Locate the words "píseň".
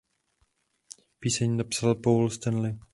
1.19-1.57